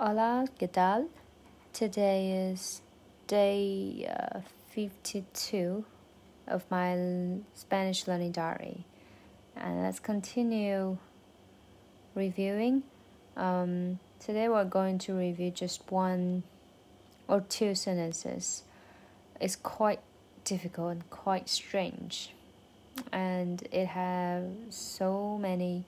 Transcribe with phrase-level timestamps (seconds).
[0.00, 1.08] Hola, ¿qué tal?
[1.72, 2.82] Today is
[3.26, 5.84] day uh, 52
[6.46, 8.84] of my Spanish learning diary.
[9.56, 10.98] And let's continue
[12.14, 12.84] reviewing.
[13.36, 16.44] Um, today we're going to review just one
[17.26, 18.62] or two sentences.
[19.40, 19.98] It's quite
[20.44, 22.32] difficult and quite strange.
[23.10, 25.86] And it has so many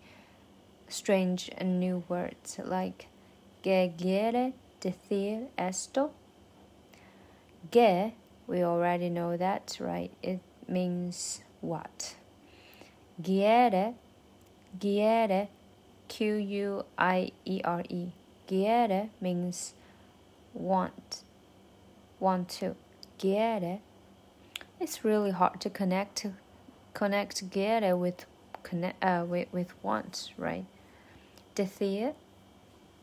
[0.88, 3.06] strange and new words like
[3.62, 6.12] ¿Qué quiere decir esto?
[7.70, 8.14] Que,
[8.46, 10.10] we already know that, right?
[10.22, 12.14] It means what?
[13.22, 13.94] Quiere,
[14.80, 15.48] quiere,
[16.08, 18.12] Q U I E R E.
[18.48, 19.74] Quiere means
[20.54, 21.22] want,
[22.18, 22.74] want to.
[23.18, 23.80] Quiere.
[24.80, 26.26] It's really hard to connect
[26.94, 28.24] connect quiere with
[28.62, 30.64] connect uh, with with want, right?
[31.54, 32.14] Decir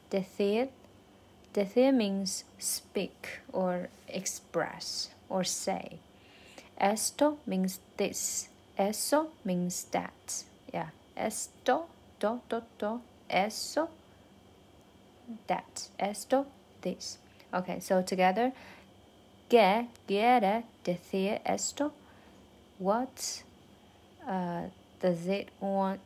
[0.09, 0.69] Decir.
[1.53, 5.99] Decir means speak or express or say.
[6.79, 8.49] Esto means this.
[8.77, 10.43] Eso means that.
[10.73, 10.89] Yeah.
[11.15, 11.87] Esto,
[12.19, 13.01] do, do, do.
[13.29, 13.89] Eso,
[15.47, 15.89] that.
[15.99, 16.45] Esto,
[16.81, 17.17] this.
[17.53, 18.51] Okay, so together.
[19.49, 21.93] Que quiere decir esto?
[22.77, 23.43] What
[24.27, 24.63] uh,
[24.99, 26.01] does it want,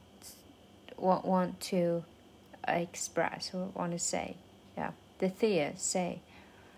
[0.98, 2.04] want, want to
[2.67, 4.37] express or want to say.
[4.77, 6.21] Yeah, the Thea say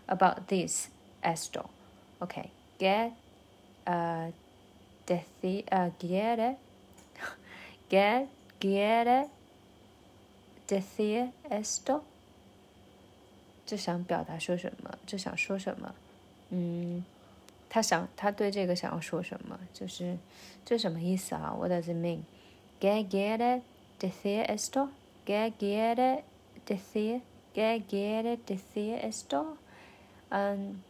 [0.07, 0.89] about this
[1.23, 1.71] esto.
[2.21, 3.13] Okay, get
[3.87, 4.31] uh,
[5.07, 6.57] decir, uh, quiere,
[7.89, 8.29] get,
[8.61, 9.29] quiere
[10.67, 12.03] decir esto.
[13.67, 14.99] 这想表达说什么？
[15.07, 15.95] 这想说什么？
[16.51, 17.05] 嗯，
[17.69, 19.59] 他想他对这个想要说什么？
[19.75, 20.17] 就是
[20.65, 21.55] 这什么意思啊？
[21.55, 22.23] What does it mean?
[22.81, 23.61] ¿Qué quiere
[24.01, 24.89] decir esto?
[25.26, 26.26] ¿Qué quiere
[26.66, 27.22] decir?
[27.54, 29.58] ¿Qué quiere decir esto?
[30.32, 30.82] Um,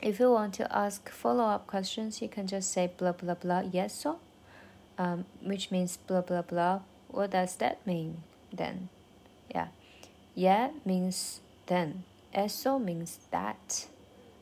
[0.00, 3.78] if you want to ask follow-up questions, you can just say blah blah blah y
[3.78, 4.18] eso,
[4.96, 6.80] um, which means blah blah blah.
[7.08, 8.88] What does that mean then?
[9.54, 9.68] Yeah,
[10.34, 12.04] yeah means then.
[12.32, 13.86] Eso means that.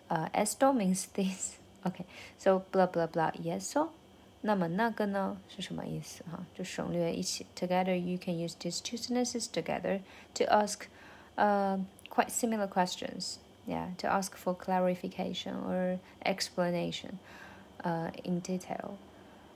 [0.09, 1.59] Uh, esto means this.
[1.87, 2.05] Okay,
[2.37, 3.91] so blah blah blah y eso.
[4.46, 6.44] 那么那个呢是什么意思哈？
[6.54, 7.46] 就省略一起。
[7.56, 10.02] Together you can use these two sentences together
[10.34, 10.88] to ask
[11.38, 11.80] uh,
[12.10, 13.38] quite similar questions.
[13.68, 17.20] Yeah, to ask for clarification or explanation
[17.84, 18.98] uh, in detail.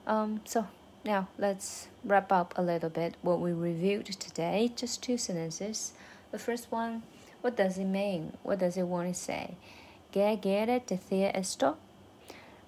[0.05, 0.67] Um, so
[1.03, 4.71] now let's wrap up a little bit what we reviewed today.
[4.75, 5.93] Just two sentences.
[6.31, 7.01] The first one,
[7.41, 8.33] what does it mean?
[8.43, 9.57] What does it want to say?
[10.11, 11.77] ¿Qué quiere decir esto?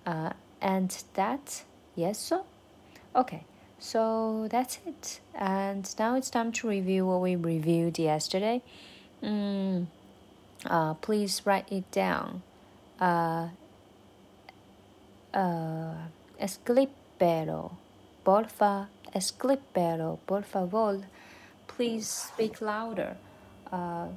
[0.07, 1.63] Uh, and that
[1.94, 2.46] Yes, so?
[3.14, 3.44] Okay,
[3.78, 5.20] so that's it.
[5.34, 8.62] And now it's time to review what we reviewed yesterday.
[9.22, 9.86] Mm,
[10.64, 12.42] uh, please write it down.
[12.98, 13.48] Uh,
[15.34, 15.94] uh,
[16.40, 17.72] escríbelo,
[18.24, 21.02] porfa, escríbelo, por favor.
[21.66, 23.18] Please speak louder.
[23.70, 24.08] Uh,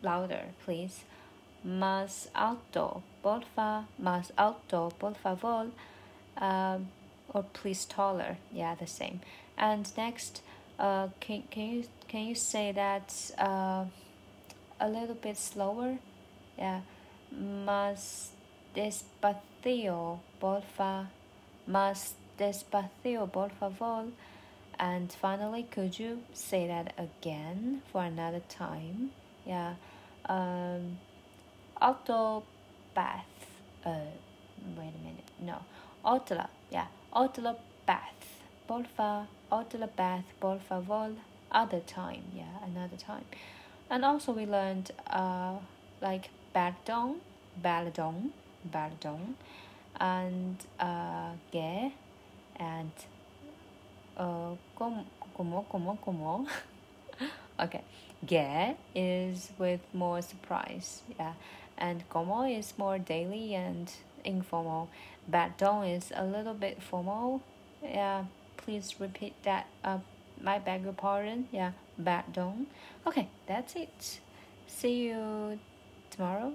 [0.00, 1.02] louder, please.
[1.66, 5.72] Más alto, porfa, más alto, por favor
[6.38, 6.88] um,
[7.32, 8.38] or please taller.
[8.52, 9.20] Yeah, the same.
[9.56, 10.42] And next,
[10.78, 13.84] uh, can can you can you say that uh,
[14.80, 15.98] a little bit slower?
[16.58, 16.80] Yeah,
[17.34, 18.28] más
[18.74, 21.06] despacio, porfa.
[21.68, 24.06] Más despacio, por favor.
[24.78, 29.10] And finally, could you say that again for another time?
[29.46, 29.74] Yeah.
[30.28, 30.98] Um,
[31.80, 32.44] auto
[32.94, 33.24] bath.
[33.84, 34.10] Uh,
[34.76, 35.30] wait a minute.
[35.40, 35.58] No.
[36.06, 37.98] Otra, yeah, otra vez.
[38.68, 41.10] Porfa, otra vez, por favor.
[41.50, 43.24] Other time, yeah, another time.
[43.90, 45.56] And also we learned uh
[46.00, 47.16] like pardon,
[47.60, 48.32] pardon,
[48.70, 49.34] pardon,
[49.98, 51.92] and uh que,
[52.54, 52.92] and
[54.16, 55.04] uh como,
[55.68, 56.46] como, como.
[57.60, 57.82] okay,
[58.24, 61.32] ge is with more surprise, yeah,
[61.78, 63.92] and como is more daily and
[64.24, 64.88] informal.
[65.30, 67.42] Pardon is a little bit formal.
[67.82, 68.24] Yeah,
[68.56, 69.66] please repeat that.
[69.84, 69.98] Uh,
[70.40, 71.48] my beg your pardon.
[71.52, 72.66] Yeah, pardon.
[73.06, 74.20] Okay, that's it.
[74.66, 75.58] See you
[76.10, 76.54] tomorrow.